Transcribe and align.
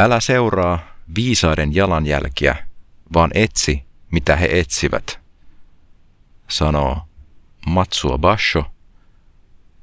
Älä 0.00 0.20
seuraa 0.20 0.78
viisaiden 1.14 1.74
jalanjälkiä, 1.74 2.66
vaan 3.12 3.30
etsi, 3.34 3.84
mitä 4.10 4.36
he 4.36 4.48
etsivät, 4.52 5.20
sanoo 6.48 7.08
Matsuo 7.66 8.18
Basho, 8.18 8.70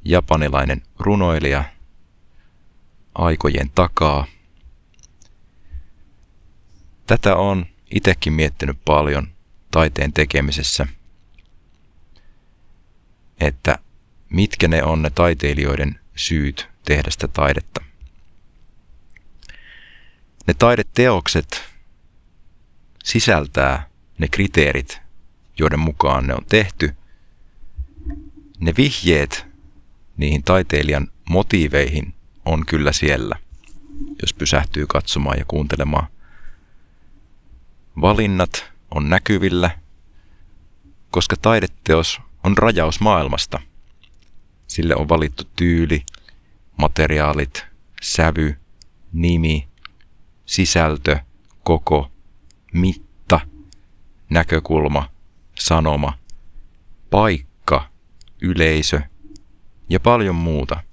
japanilainen 0.06 0.82
runoilija 1.00 1.64
aikojen 3.16 3.72
takaa. 3.76 4.26
Tätä 7.08 7.36
on 7.36 7.66
itsekin 7.92 8.34
miettinyt 8.34 8.78
paljon 8.86 9.28
taiteen 9.72 10.14
tekemisessä, 10.14 10.88
että 13.40 13.78
mitkä 14.30 14.68
ne 14.68 14.84
on 14.84 15.02
ne 15.02 15.10
taiteilijoiden 15.10 16.00
syyt 16.16 16.70
tehdä 16.86 17.12
sitä 17.12 17.28
taidetta. 17.28 17.95
Ne 20.48 20.54
taideteokset 20.54 21.64
sisältää 23.04 23.90
ne 24.18 24.28
kriteerit, 24.28 25.02
joiden 25.60 25.80
mukaan 25.80 26.28
ne 26.28 26.34
on 26.34 26.46
tehty. 26.50 26.96
Ne 28.60 28.74
vihjeet 28.78 29.46
niihin 30.18 30.44
taiteilijan 30.44 31.08
motiiveihin 31.30 32.14
on 32.46 32.66
kyllä 32.66 32.92
siellä, 32.92 33.36
jos 34.22 34.34
pysähtyy 34.34 34.86
katsomaan 34.88 35.40
ja 35.40 35.46
kuuntelemaan. 35.48 36.08
Valinnat 38.02 38.72
on 38.92 39.10
näkyvillä, 39.10 39.80
koska 41.12 41.36
taideteos 41.42 42.22
on 42.44 42.58
rajaus 42.58 43.00
maailmasta. 43.00 43.62
Sille 44.68 44.96
on 44.96 45.10
valittu 45.10 45.44
tyyli, 45.56 46.06
materiaalit, 46.78 47.66
sävy, 48.02 48.56
nimi, 49.14 49.68
sisältö, 50.46 51.20
koko, 51.64 52.12
mitta, 52.74 53.40
näkökulma, 54.30 55.10
sanoma, 55.60 56.18
paikka, 57.10 57.90
yleisö 58.42 59.02
ja 59.90 60.00
paljon 60.00 60.36
muuta. 60.36 60.84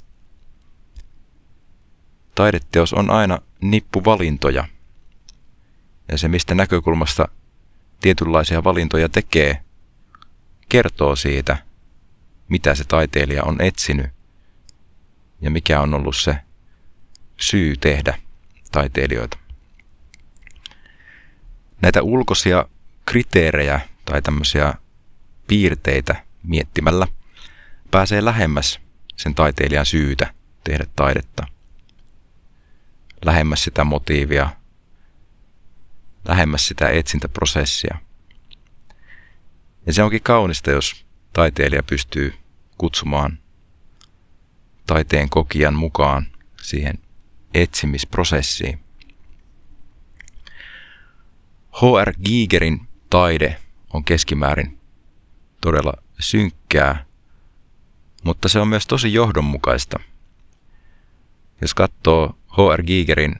Taideteos 2.34 2.92
on 2.92 3.10
aina 3.10 3.38
nippu 3.60 4.04
valintoja. 4.04 4.68
Ja 6.08 6.18
se, 6.18 6.28
mistä 6.28 6.54
näkökulmasta 6.54 7.28
tietynlaisia 8.00 8.64
valintoja 8.64 9.08
tekee, 9.08 9.62
kertoo 10.68 11.16
siitä, 11.16 11.56
mitä 12.48 12.74
se 12.74 12.84
taiteilija 12.84 13.44
on 13.44 13.60
etsinyt 13.60 14.06
ja 15.40 15.50
mikä 15.50 15.80
on 15.80 15.94
ollut 15.94 16.16
se 16.16 16.36
syy 17.40 17.76
tehdä 17.76 18.18
taiteilijoita. 18.72 19.41
Näitä 21.82 22.02
ulkoisia 22.02 22.66
kriteerejä 23.06 23.80
tai 24.04 24.22
tämmöisiä 24.22 24.74
piirteitä 25.46 26.24
miettimällä 26.42 27.06
pääsee 27.90 28.24
lähemmäs 28.24 28.80
sen 29.16 29.34
taiteilijan 29.34 29.86
syytä 29.86 30.34
tehdä 30.64 30.86
taidetta. 30.96 31.46
Lähemmäs 33.24 33.64
sitä 33.64 33.84
motiivia, 33.84 34.50
lähemmäs 36.28 36.68
sitä 36.68 36.88
etsintäprosessia. 36.88 37.98
Ja 39.86 39.92
se 39.92 40.02
onkin 40.02 40.22
kaunista, 40.22 40.70
jos 40.70 41.06
taiteilija 41.32 41.82
pystyy 41.82 42.34
kutsumaan 42.78 43.38
taiteen 44.86 45.28
kokijan 45.30 45.74
mukaan 45.74 46.26
siihen 46.62 46.98
etsimisprosessiin. 47.54 48.80
H.R. 51.72 52.12
Gigerin 52.24 52.88
taide 53.10 53.56
on 53.92 54.04
keskimäärin 54.04 54.78
todella 55.60 55.92
synkkää, 56.18 57.04
mutta 58.24 58.48
se 58.48 58.58
on 58.58 58.68
myös 58.68 58.86
tosi 58.86 59.12
johdonmukaista. 59.12 60.00
Jos 61.60 61.74
katsoo 61.74 62.36
H.R. 62.48 62.82
Gigerin 62.82 63.34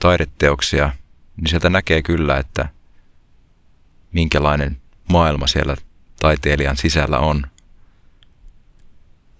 taideteoksia, 0.00 0.92
niin 1.36 1.48
sieltä 1.48 1.70
näkee 1.70 2.02
kyllä, 2.02 2.36
että 2.36 2.68
minkälainen 4.12 4.80
maailma 5.12 5.46
siellä 5.46 5.76
taiteilijan 6.20 6.76
sisällä 6.76 7.18
on 7.18 7.46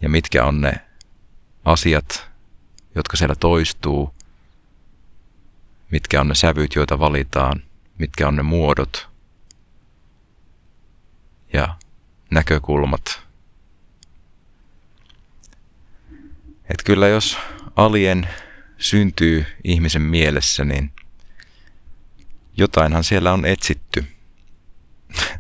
ja 0.00 0.09
mitkä 0.09 0.44
on 0.44 0.61
ne 0.61 0.72
asiat, 1.65 2.28
jotka 2.94 3.17
siellä 3.17 3.34
toistuu, 3.34 4.15
mitkä 5.91 6.21
on 6.21 6.28
ne 6.28 6.34
sävyt, 6.34 6.75
joita 6.75 6.99
valitaan, 6.99 7.62
mitkä 7.98 8.28
on 8.28 8.36
ne 8.36 8.42
muodot 8.42 9.09
ja 11.53 11.76
näkökulmat. 12.31 13.28
Et 16.70 16.82
kyllä 16.84 17.08
jos 17.08 17.38
alien 17.76 18.28
syntyy 18.78 19.47
ihmisen 19.64 20.03
mielessä, 20.03 20.64
niin 20.64 20.92
jotainhan 22.56 23.04
siellä 23.04 23.32
on 23.32 23.47
etsitty. 23.47 24.04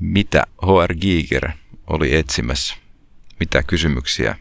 Mitä 0.00 0.46
H.R. 0.62 0.94
Giger 0.94 1.50
oli 1.86 2.16
etsimässä? 2.16 2.76
Mitä 3.40 3.62
kysymyksiä 3.62 4.36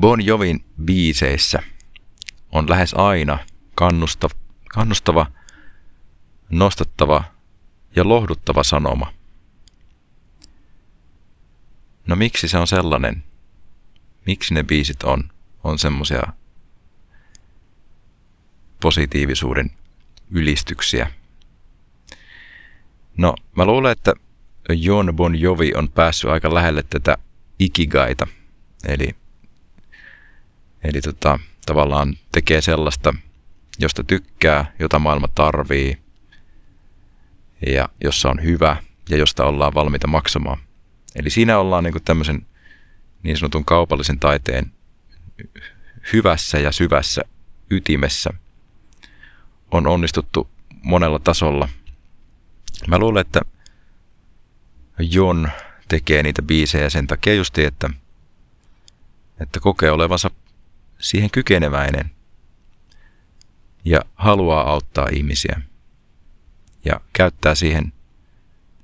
Bon 0.00 0.24
Jovin 0.24 0.64
biiseissä 0.84 1.62
on 2.52 2.70
lähes 2.70 2.94
aina 2.94 3.38
kannusta, 3.74 4.28
kannustava, 4.68 5.26
nostattava 6.50 7.24
ja 7.96 8.08
lohduttava 8.08 8.62
sanoma. 8.62 9.12
No 12.06 12.16
miksi 12.16 12.48
se 12.48 12.58
on 12.58 12.66
sellainen? 12.66 13.24
Miksi 14.26 14.54
ne 14.54 14.62
biisit 14.62 15.02
on, 15.02 15.30
on 15.64 15.78
semmoisia 15.78 16.22
positiivisuuden 18.82 19.70
ylistyksiä? 20.30 21.10
No, 23.16 23.34
mä 23.56 23.64
luulen, 23.64 23.92
että 23.92 24.12
Jon 24.68 25.16
Bon 25.16 25.40
Jovi 25.40 25.72
on 25.74 25.90
päässyt 25.90 26.30
aika 26.30 26.54
lähelle 26.54 26.82
tätä 26.82 27.18
ikigaita, 27.58 28.26
eli 28.88 29.23
Eli 30.84 31.00
tota, 31.00 31.38
tavallaan 31.66 32.14
tekee 32.32 32.60
sellaista, 32.60 33.14
josta 33.78 34.04
tykkää, 34.04 34.72
jota 34.78 34.98
maailma 34.98 35.28
tarvii 35.34 35.98
ja 37.66 37.88
jossa 38.04 38.30
on 38.30 38.42
hyvä 38.42 38.76
ja 39.08 39.16
josta 39.16 39.44
ollaan 39.44 39.74
valmiita 39.74 40.06
maksamaan. 40.06 40.58
Eli 41.16 41.30
siinä 41.30 41.58
ollaan 41.58 41.84
niin 41.84 41.94
tämmöisen 42.04 42.46
niin 43.22 43.36
sanotun 43.36 43.64
kaupallisen 43.64 44.18
taiteen 44.18 44.72
hyvässä 46.12 46.58
ja 46.58 46.72
syvässä 46.72 47.22
ytimessä. 47.70 48.30
On 49.70 49.86
onnistuttu 49.86 50.50
monella 50.82 51.18
tasolla. 51.18 51.68
Mä 52.86 52.98
luulen, 52.98 53.20
että 53.20 53.40
Jon 54.98 55.50
tekee 55.88 56.22
niitä 56.22 56.42
biisejä 56.42 56.90
sen 56.90 57.06
takia 57.06 57.34
justi, 57.34 57.64
että, 57.64 57.90
että 59.40 59.60
kokee 59.60 59.90
olevansa 59.90 60.30
siihen 61.04 61.30
kykeneväinen 61.30 62.10
ja 63.84 64.00
haluaa 64.14 64.70
auttaa 64.70 65.08
ihmisiä 65.12 65.60
ja 66.84 67.00
käyttää 67.12 67.54
siihen 67.54 67.92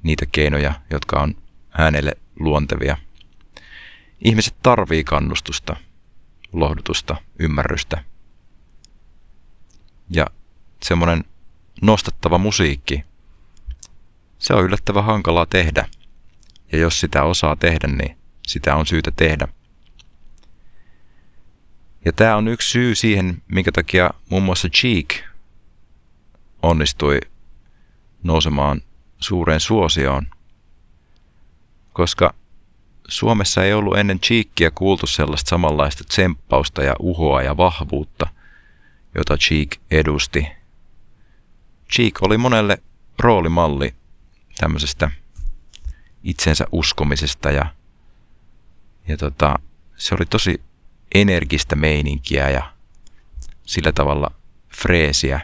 niitä 0.03 0.27
keinoja, 0.33 0.81
jotka 0.91 1.21
on 1.21 1.35
hänelle 1.71 2.13
luontevia. 2.41 2.97
Ihmiset 4.25 4.55
tarvii 4.63 5.05
kannustusta, 5.05 5.77
lohdutusta, 6.53 7.17
ymmärrystä. 7.39 8.05
Ja 10.11 10.27
semmoinen 10.83 11.25
nostattava 11.83 12.39
musiikki, 12.39 13.05
se 14.39 14.55
on 14.55 14.65
yllättävän 14.65 15.05
hankalaa 15.05 15.47
tehdä. 15.47 15.89
Ja 16.73 16.79
jos 16.79 17.01
sitä 17.01 17.23
osaa 17.23 17.57
tehdä, 17.57 17.89
niin 17.89 18.17
sitä 18.47 18.77
on 18.77 18.87
syytä 18.87 19.11
tehdä– 19.17 19.49
ja 22.05 22.13
tämä 22.13 22.37
on 22.37 22.49
yksi 22.49 22.71
syy 22.71 22.95
siihen, 22.95 23.43
minkä 23.49 23.73
takia 23.73 24.11
muun 24.29 24.43
muassa 24.43 24.69
Cheek 24.69 25.09
onnistui 26.63 27.21
nousemaan 28.23 28.83
suureen 29.19 29.61
suosioon. 29.61 30.27
Koska 31.93 32.35
Suomessa 33.09 33.65
ei 33.65 33.73
ollut 33.73 33.99
ennen 33.99 34.21
Cheekia 34.21 34.71
kuultu 34.71 35.07
sellaista 35.07 35.49
samanlaista 35.49 36.05
tsemppausta 36.05 36.83
ja 36.83 36.95
uhoa 36.99 37.43
ja 37.43 37.57
vahvuutta, 37.57 38.27
jota 39.15 39.37
Cheek 39.37 39.77
edusti. 39.91 40.47
Cheek 41.93 42.23
oli 42.23 42.39
monelle 42.39 42.83
roolimalli 43.19 43.95
tämmöisestä 44.61 45.11
itsensä 46.23 46.67
uskomisesta 46.73 47.51
ja, 47.51 47.67
ja 49.09 49.17
tota, 49.17 49.59
se 49.97 50.15
oli 50.15 50.27
tosi 50.27 50.61
energistä 51.15 51.77
meininkiä 51.77 52.51
ja 52.51 52.73
sillä 53.67 53.93
tavalla 53.93 54.31
freesiä. 54.77 55.41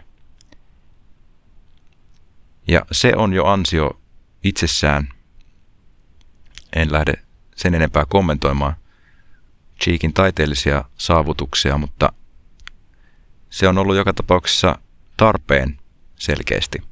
Ja 2.68 2.86
se 2.92 3.12
on 3.16 3.32
jo 3.32 3.44
ansio 3.44 4.00
itsessään. 4.42 5.08
En 6.76 6.92
lähde 6.92 7.14
sen 7.56 7.74
enempää 7.74 8.04
kommentoimaan 8.08 8.76
Cheekin 9.82 10.12
taiteellisia 10.12 10.84
saavutuksia, 10.98 11.78
mutta 11.78 12.12
se 13.50 13.69
on 13.69 13.78
ollut 13.78 13.96
joka 13.96 14.12
tapauksessa 14.12 14.78
tarpeen 15.16 15.80
selkeästi, 16.16 16.82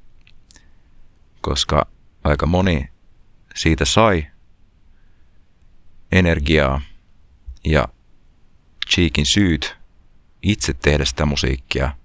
koska 1.41 1.87
aika 2.25 2.47
moni 2.47 2.89
siitä 3.55 3.85
sai 3.85 4.27
energiaa 6.13 6.81
ja 7.65 7.89
Cheekin 8.95 9.27
syyt 9.27 9.77
itse 10.43 10.73
tehdä 10.73 11.05
sitä 11.05 11.27
musiikkia 11.27 11.97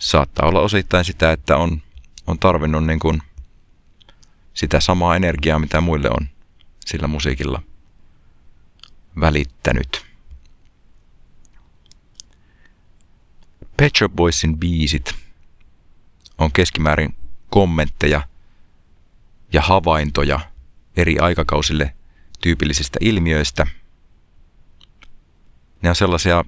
saattaa 0.00 0.48
olla 0.48 0.60
osittain 0.60 1.04
sitä, 1.04 1.32
että 1.32 1.56
on, 1.56 1.82
on 2.26 2.38
tarvinnut 2.38 2.86
niin 2.86 2.98
kuin 2.98 3.22
sitä 4.54 4.80
samaa 4.80 5.16
energiaa, 5.16 5.58
mitä 5.58 5.80
muille 5.80 6.08
on 6.10 6.28
sillä 6.86 7.06
musiikilla 7.06 7.62
välittänyt. 9.20 10.06
Pet 13.76 13.96
Shop 13.98 14.12
Boysin 14.12 14.58
biisit 14.58 15.14
on 16.38 16.52
keskimäärin 16.52 17.14
kommentteja 17.50 18.22
ja 19.52 19.62
havaintoja 19.62 20.40
eri 20.96 21.18
aikakausille 21.18 21.94
tyypillisistä 22.40 22.98
ilmiöistä. 23.00 23.66
Ne 25.82 25.88
on 25.88 25.94
sellaisia 25.94 26.44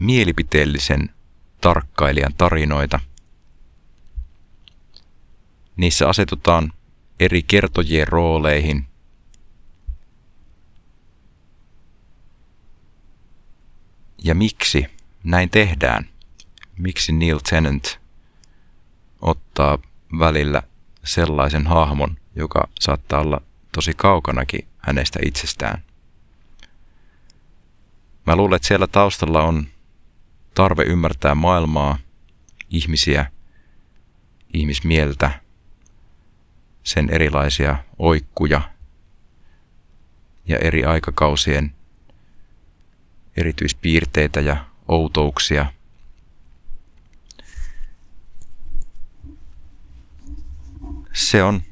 mielipiteellisen 0.00 1.10
tarkkailijan 1.60 2.34
tarinoita. 2.38 3.00
Niissä 5.76 6.08
asetutaan 6.08 6.72
eri 7.20 7.42
kertojien 7.42 8.08
rooleihin. 8.08 8.86
Ja 14.24 14.34
miksi 14.34 14.86
näin 15.24 15.50
tehdään? 15.50 16.08
Miksi 16.78 17.12
Neil 17.12 17.38
Tennant 17.50 18.00
ottaa 19.20 19.78
välillä 20.18 20.62
sellaisen 21.04 21.66
hahmon, 21.66 22.16
joka 22.36 22.68
saattaa 22.80 23.20
olla 23.20 23.40
tosi 23.72 23.92
kaukanakin 23.96 24.68
hänestä 24.78 25.18
itsestään? 25.24 25.89
Mä 28.26 28.36
luulen, 28.36 28.56
että 28.56 28.68
siellä 28.68 28.86
taustalla 28.86 29.42
on 29.42 29.66
tarve 30.54 30.82
ymmärtää 30.82 31.34
maailmaa, 31.34 31.98
ihmisiä, 32.70 33.32
ihmismieltä, 34.54 35.40
sen 36.82 37.10
erilaisia 37.10 37.78
oikkuja 37.98 38.60
ja 40.46 40.58
eri 40.58 40.84
aikakausien 40.84 41.74
erityispiirteitä 43.36 44.40
ja 44.40 44.64
outouksia. 44.88 45.72
Se 51.12 51.42
on, 51.42 51.62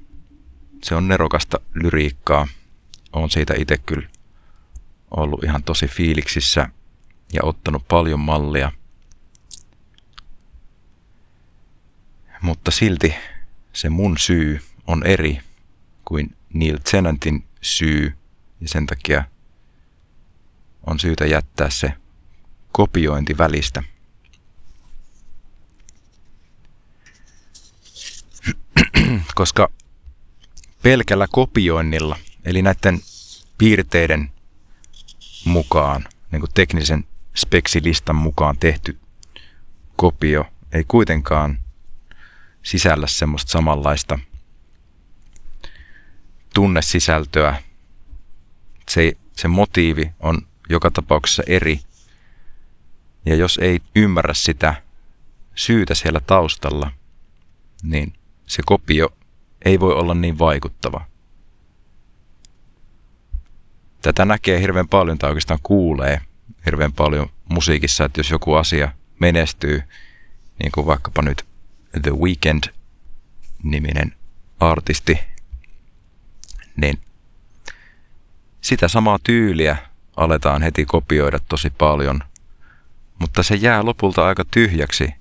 se 0.82 0.94
on 0.94 1.08
nerokasta 1.08 1.60
lyriikkaa. 1.74 2.48
on 3.12 3.30
siitä 3.30 3.54
itse 3.58 3.78
kyllä 3.78 4.08
ollut 5.10 5.44
ihan 5.44 5.62
tosi 5.62 5.88
fiiliksissä 5.88 6.68
ja 7.32 7.40
ottanut 7.44 7.88
paljon 7.88 8.20
mallia. 8.20 8.72
Mutta 12.42 12.70
silti 12.70 13.14
se 13.72 13.88
mun 13.88 14.18
syy 14.18 14.60
on 14.86 15.06
eri 15.06 15.40
kuin 16.04 16.36
Neil 16.54 16.78
Tennantin 16.90 17.44
syy 17.60 18.14
ja 18.60 18.68
sen 18.68 18.86
takia 18.86 19.24
on 20.86 20.98
syytä 20.98 21.26
jättää 21.26 21.70
se 21.70 21.92
kopiointi 22.72 23.38
välistä. 23.38 23.82
Koska 29.34 29.70
pelkällä 30.82 31.26
kopioinnilla, 31.30 32.16
eli 32.44 32.62
näiden 32.62 33.00
piirteiden 33.58 34.30
mukaan, 35.44 36.04
niin 36.32 36.40
kuin 36.40 36.50
teknisen 36.54 37.04
speksilistan 37.34 38.16
mukaan 38.16 38.56
tehty 38.58 38.98
kopio 39.96 40.44
ei 40.72 40.84
kuitenkaan 40.88 41.58
sisällä 42.62 43.06
semmoista 43.06 43.50
samanlaista 43.50 44.18
tunnesisältöä. 46.54 47.62
Se, 48.88 49.12
se 49.36 49.48
motiivi 49.48 50.12
on 50.20 50.46
joka 50.68 50.90
tapauksessa 50.90 51.42
eri. 51.46 51.80
Ja 53.26 53.34
jos 53.34 53.58
ei 53.62 53.80
ymmärrä 53.96 54.34
sitä 54.34 54.82
syytä 55.54 55.94
siellä 55.94 56.20
taustalla, 56.20 56.90
niin 57.82 58.12
se 58.46 58.62
kopio 58.66 59.08
ei 59.64 59.80
voi 59.80 59.94
olla 59.94 60.14
niin 60.14 60.38
vaikuttava. 60.38 61.06
Tätä 64.08 64.24
näkee 64.24 64.60
hirveän 64.60 64.88
paljon 64.88 65.18
tai 65.18 65.30
oikeastaan 65.30 65.60
kuulee 65.62 66.20
hirveän 66.66 66.92
paljon 66.92 67.30
musiikissa, 67.48 68.04
että 68.04 68.20
jos 68.20 68.30
joku 68.30 68.54
asia 68.54 68.92
menestyy, 69.20 69.82
niin 70.58 70.72
kuin 70.72 70.86
vaikkapa 70.86 71.22
nyt 71.22 71.46
The 72.02 72.10
Weeknd-niminen 72.10 74.14
artisti, 74.60 75.20
niin 76.76 76.98
sitä 78.60 78.88
samaa 78.88 79.18
tyyliä 79.22 79.76
aletaan 80.16 80.62
heti 80.62 80.84
kopioida 80.84 81.38
tosi 81.48 81.70
paljon, 81.70 82.20
mutta 83.18 83.42
se 83.42 83.54
jää 83.54 83.84
lopulta 83.84 84.26
aika 84.26 84.44
tyhjäksi, 84.50 85.14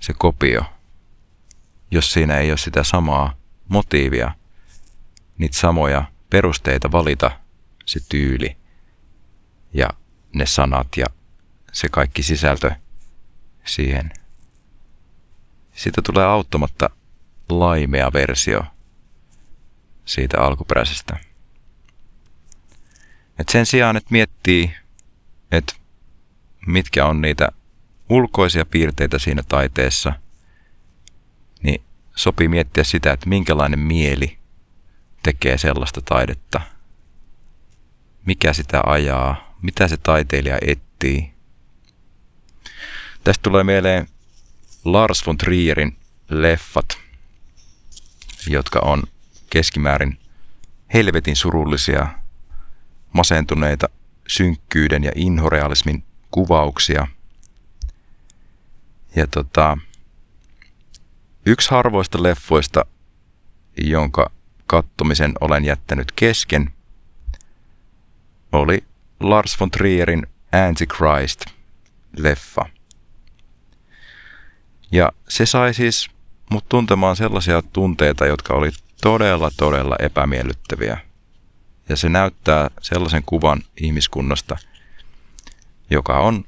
se 0.00 0.12
kopio, 0.18 0.62
jos 1.90 2.12
siinä 2.12 2.38
ei 2.38 2.50
ole 2.50 2.58
sitä 2.58 2.84
samaa 2.84 3.34
motiivia, 3.68 4.30
niitä 5.38 5.56
samoja 5.56 6.04
perusteita 6.30 6.92
valita 6.92 7.43
se 7.86 8.00
tyyli 8.08 8.56
ja 9.72 9.90
ne 10.32 10.46
sanat 10.46 10.96
ja 10.96 11.06
se 11.72 11.88
kaikki 11.88 12.22
sisältö 12.22 12.70
siihen. 13.64 14.12
Siitä 15.72 16.02
tulee 16.02 16.24
auttamatta 16.24 16.90
laimea 17.48 18.12
versio 18.12 18.64
siitä 20.04 20.40
alkuperäisestä. 20.40 21.16
Et 23.38 23.48
sen 23.48 23.66
sijaan, 23.66 23.96
että 23.96 24.08
miettii, 24.10 24.74
että 25.52 25.74
mitkä 26.66 27.06
on 27.06 27.20
niitä 27.20 27.48
ulkoisia 28.08 28.66
piirteitä 28.66 29.18
siinä 29.18 29.42
taiteessa, 29.48 30.12
niin 31.62 31.82
sopii 32.16 32.48
miettiä 32.48 32.84
sitä, 32.84 33.12
että 33.12 33.28
minkälainen 33.28 33.78
mieli 33.78 34.38
tekee 35.22 35.58
sellaista 35.58 36.00
taidetta. 36.00 36.60
Mikä 38.24 38.52
sitä 38.52 38.82
ajaa, 38.86 39.54
mitä 39.62 39.88
se 39.88 39.96
taiteilija 39.96 40.58
etsii. 40.62 41.34
Tästä 43.24 43.42
tulee 43.42 43.64
mieleen 43.64 44.08
Lars 44.84 45.26
von 45.26 45.38
Trierin 45.38 45.96
leffat, 46.28 46.98
jotka 48.46 48.80
on 48.80 49.02
keskimäärin 49.50 50.18
helvetin 50.94 51.36
surullisia, 51.36 52.06
masentuneita 53.12 53.88
synkkyyden 54.28 55.04
ja 55.04 55.12
inhorealismin 55.14 56.04
kuvauksia. 56.30 57.06
Ja 59.16 59.26
tota, 59.26 59.78
yksi 61.46 61.70
harvoista 61.70 62.22
leffoista, 62.22 62.84
jonka 63.76 64.30
kattomisen 64.66 65.32
olen 65.40 65.64
jättänyt 65.64 66.12
kesken, 66.12 66.72
oli 68.54 68.84
Lars 69.20 69.60
von 69.60 69.70
Trierin 69.70 70.26
Antichrist-leffa. 70.52 72.68
Ja 74.92 75.12
se 75.28 75.46
sai 75.46 75.74
siis 75.74 76.10
mut 76.50 76.68
tuntemaan 76.68 77.16
sellaisia 77.16 77.62
tunteita, 77.62 78.26
jotka 78.26 78.54
oli 78.54 78.70
todella, 79.02 79.50
todella 79.56 79.96
epämiellyttäviä. 79.98 80.98
Ja 81.88 81.96
se 81.96 82.08
näyttää 82.08 82.70
sellaisen 82.80 83.22
kuvan 83.26 83.62
ihmiskunnasta, 83.80 84.56
joka 85.90 86.18
on 86.18 86.44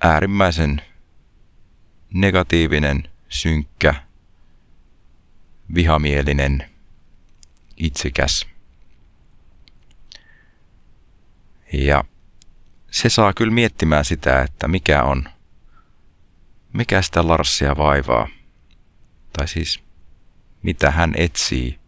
äärimmäisen 0.00 0.82
negatiivinen, 2.14 3.08
synkkä, 3.28 3.94
vihamielinen, 5.74 6.70
itsekäs. 7.76 8.46
Ja 11.72 12.04
se 12.90 13.08
saa 13.08 13.32
kyllä 13.32 13.52
miettimään 13.52 14.04
sitä, 14.04 14.42
että 14.42 14.68
mikä 14.68 15.02
on, 15.02 15.28
mikä 16.72 17.02
sitä 17.02 17.28
Larsia 17.28 17.76
vaivaa. 17.76 18.28
Tai 19.32 19.48
siis, 19.48 19.82
mitä 20.62 20.90
hän 20.90 21.14
etsii. 21.16 21.78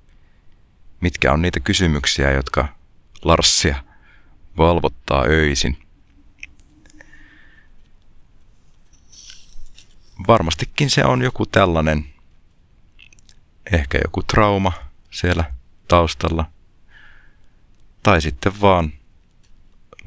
Mitkä 1.01 1.33
on 1.33 1.43
niitä 1.43 1.61
kysymyksiä, 1.61 2.31
jotka 2.33 2.69
Larsia 3.23 3.85
valvottaa 4.57 5.25
öisin. 5.29 5.79
Varmastikin 10.29 10.91
se 10.91 11.05
on 11.05 11.23
joku 11.23 11.47
tällainen, 11.47 12.15
ehkä 13.73 13.99
joku 14.05 14.23
trauma 14.23 14.73
siellä 15.11 15.53
taustalla. 15.89 16.51
Tai 18.03 18.23
sitten 18.23 18.61
vaan 18.61 18.98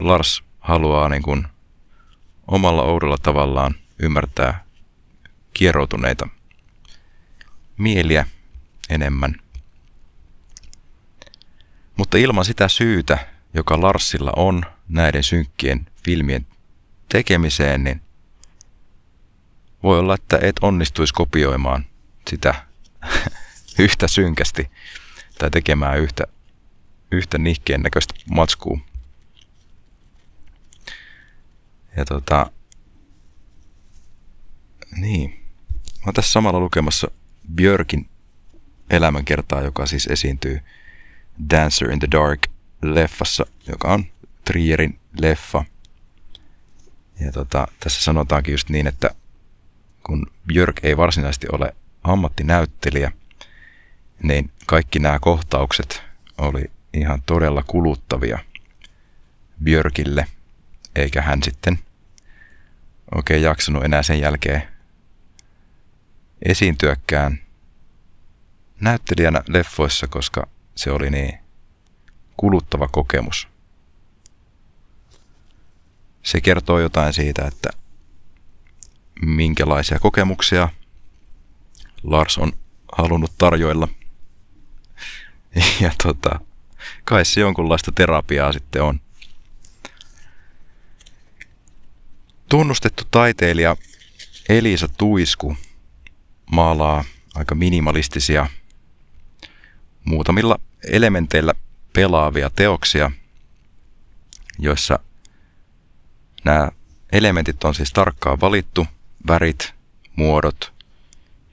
Lars 0.08 0.44
haluaa 0.60 1.10
niin 1.10 1.22
kuin 1.22 1.48
omalla 2.48 2.84
oudolla 2.84 3.18
tavallaan 3.18 3.76
ymmärtää 4.00 4.64
kieroutuneita 5.54 6.28
mieliä 7.78 8.26
enemmän. 8.90 9.36
Mutta 11.98 12.18
ilman 12.18 12.46
sitä 12.46 12.68
syytä, 12.68 13.28
joka 13.54 13.82
Larsilla 13.82 14.32
on 14.36 14.66
näiden 14.90 15.24
synkkien 15.24 15.88
filmien 16.04 16.48
tekemiseen, 17.10 17.84
niin 17.84 18.02
voi 19.84 20.00
olla, 20.00 20.16
että 20.16 20.40
et 20.42 20.56
onnistuisi 20.62 21.14
kopioimaan 21.14 21.86
sitä 22.30 22.66
yhtä 23.80 24.08
synkästi 24.08 24.72
tai 25.38 25.52
tekemään 25.52 26.00
yhtä, 26.00 26.24
yhtä 27.12 27.38
nihkeen 27.38 27.82
näköistä 27.82 28.14
matskua. 28.32 28.91
Ja 31.98 32.06
tota, 32.06 32.52
niin. 34.98 35.30
Mä 36.00 36.06
oon 36.06 36.14
tässä 36.14 36.32
samalla 36.32 36.60
lukemassa 36.60 37.12
Björkin 37.56 38.10
elämänkertaa, 38.90 39.62
joka 39.62 39.86
siis 39.86 40.08
esiintyy 40.08 40.62
Dancer 41.50 41.92
in 41.92 42.00
the 42.00 42.08
Dark 42.12 42.48
leffassa, 42.82 43.46
joka 43.68 43.94
on 43.94 44.06
Trierin 44.46 45.00
leffa. 45.20 45.66
Ja 47.20 47.32
tota, 47.32 47.68
tässä 47.80 48.04
sanotaankin 48.04 48.52
just 48.52 48.70
niin, 48.70 48.88
että 48.88 49.10
kun 50.04 50.32
Björk 50.48 50.80
ei 50.84 50.98
varsinaisesti 50.98 51.48
ole 51.52 51.76
ammattinäyttelijä, 52.04 53.12
niin 54.24 54.52
kaikki 54.66 55.00
nämä 55.00 55.20
kohtaukset 55.20 56.04
oli 56.38 56.72
ihan 56.94 57.22
todella 57.26 57.64
kuluttavia 57.68 58.40
Björkille, 59.64 60.26
eikä 60.96 61.22
hän 61.22 61.44
sitten 61.44 61.80
oikein 63.16 63.42
jaksanut 63.42 63.84
enää 63.84 64.04
sen 64.04 64.20
jälkeen 64.20 64.64
esiintyäkään 66.46 67.40
näyttelijänä 68.80 69.44
leffoissa, 69.48 70.08
koska 70.08 70.48
se 70.76 70.92
oli 70.92 71.10
niin 71.10 71.40
kuluttava 72.38 72.88
kokemus. 72.88 73.48
Se 76.24 76.42
kertoo 76.42 76.80
jotain 76.80 77.14
siitä, 77.14 77.46
että 77.48 77.70
minkälaisia 79.22 80.00
kokemuksia 80.00 80.70
Lars 82.04 82.38
on 82.38 82.52
halunnut 82.98 83.32
tarjoilla. 83.38 83.88
Ja 85.82 85.92
tota, 86.04 86.40
kai 87.04 87.26
se 87.26 87.42
jonkunlaista 87.42 87.92
terapiaa 87.92 88.52
sitten 88.52 88.84
on. 88.84 89.02
Tunnustettu 92.52 93.04
taiteilija 93.12 93.78
Elisa 94.50 94.88
Tuisku 94.88 95.58
maalaa 96.52 97.04
aika 97.36 97.56
minimalistisia, 97.56 98.50
muutamilla 100.06 100.60
elementeillä 100.84 101.54
pelaavia 101.94 102.50
teoksia, 102.50 103.12
joissa 104.60 105.00
nämä 106.44 106.72
elementit 107.12 107.64
on 107.64 107.76
siis 107.76 107.94
tarkkaan 107.94 108.42
valittu, 108.42 108.88
värit, 109.28 109.74
muodot, 110.16 110.74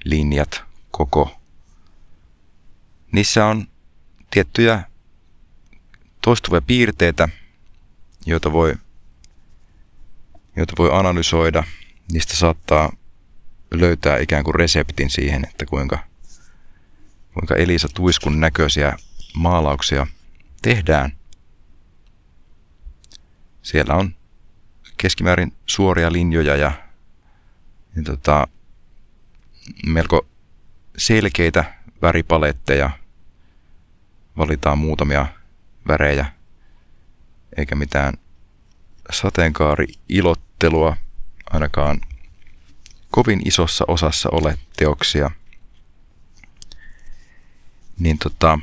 linjat, 0.05 0.63
koko. 0.91 1.41
Niissä 3.13 3.47
on 3.47 3.69
tiettyjä 4.31 4.83
toistuvia 6.21 6.63
piirteitä, 6.63 7.29
joita 8.27 8.53
voi, 8.53 8.75
joita 10.59 10.73
voi 10.79 10.91
analysoida. 10.93 11.65
Niistä 12.13 12.37
saattaa 12.37 12.93
löytää 13.71 14.19
ikään 14.19 14.45
kuin 14.45 14.55
reseptin 14.55 15.11
siihen, 15.11 15.45
että 15.45 15.67
kuinka, 15.67 15.99
kuinka 17.35 17.57
Elisa 17.57 17.89
Tuiskun 17.95 18.41
näköisiä 18.41 18.97
maalauksia 19.35 20.07
tehdään. 20.63 21.13
Siellä 23.63 23.95
on 23.95 24.15
keskimäärin 24.97 25.53
suoria 25.67 26.13
linjoja 26.13 26.57
ja, 26.57 26.73
ja 27.97 28.03
tota, 28.03 28.49
melko 29.87 30.27
selkeitä 30.97 31.75
väripaletteja. 32.03 32.91
Valitaan 34.37 34.79
muutamia 34.79 35.27
värejä, 35.89 36.27
eikä 37.57 37.75
mitään 37.75 38.15
sateenkaari-ilottelua 40.59 40.97
ainakaan 41.51 42.01
kovin 43.11 43.43
isossa 43.45 43.85
osassa 43.89 44.29
ole 44.33 44.59
teoksia. 44.77 45.31
Niin 47.99 48.19
tota, 48.19 48.59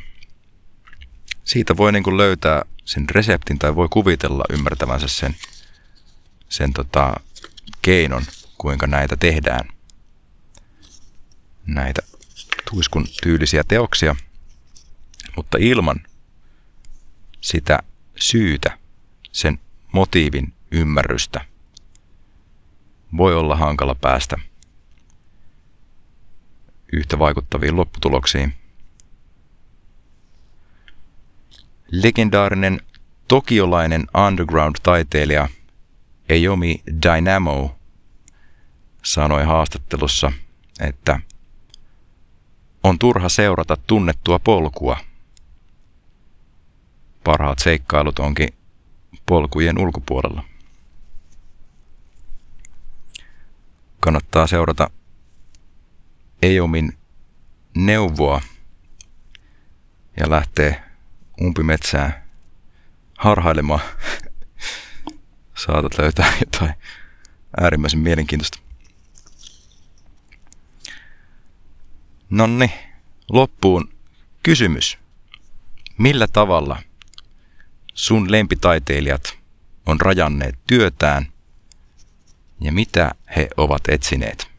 siitä 1.43 1.77
voi 1.77 1.91
niin 1.91 2.17
löytää 2.17 2.65
sen 2.85 3.09
reseptin 3.09 3.59
tai 3.59 3.75
voi 3.75 3.87
kuvitella 3.89 4.43
ymmärtävänsä 4.49 5.07
sen, 5.07 5.35
sen 6.49 6.73
tota, 6.73 7.13
keinon, 7.81 8.23
kuinka 8.57 8.87
näitä 8.87 9.15
tehdään. 9.17 9.67
Näitä 11.65 12.01
tuiskun 12.69 13.07
tyylisiä 13.23 13.63
teoksia, 13.63 14.15
mutta 15.35 15.57
ilman 15.61 15.99
sitä 17.41 17.79
syytä, 18.15 18.77
sen 19.31 19.59
motiivin 19.91 20.53
ymmärrystä, 20.71 21.45
voi 23.17 23.35
olla 23.35 23.55
hankala 23.55 23.95
päästä 23.95 24.37
yhtä 26.93 27.19
vaikuttaviin 27.19 27.75
lopputuloksiin. 27.75 28.53
Legendaarinen 31.91 32.81
tokiolainen 33.27 34.07
underground-taiteilija 34.27 35.47
Eyomi 36.29 36.83
Dynamo 37.03 37.75
sanoi 39.03 39.43
haastattelussa, 39.43 40.31
että 40.79 41.19
on 42.83 42.99
turha 42.99 43.29
seurata 43.29 43.77
tunnettua 43.87 44.39
polkua. 44.39 44.97
Parhaat 47.23 47.59
seikkailut 47.59 48.19
onkin 48.19 48.49
polkujen 49.25 49.79
ulkopuolella. 49.79 50.43
Kannattaa 54.05 54.47
seurata 54.47 54.89
Eomin 56.41 56.97
neuvoa 57.75 58.41
ja 60.19 60.29
lähtee 60.29 60.83
umpimetsään 61.41 62.23
harhailemaan. 63.17 63.79
Saatat 65.65 65.97
löytää 65.97 66.33
jotain 66.39 66.73
äärimmäisen 67.61 67.99
mielenkiintoista. 67.99 68.59
Nonni, 72.29 72.71
loppuun 73.29 73.93
kysymys. 74.43 74.97
Millä 75.97 76.27
tavalla 76.27 76.81
sun 77.93 78.31
lempitaiteilijat 78.31 79.37
on 79.85 80.01
rajanneet 80.01 80.55
työtään 80.67 81.34
ja 82.59 82.71
mitä 82.71 83.15
he 83.35 83.47
ovat 83.57 83.81
etsineet? 83.87 84.54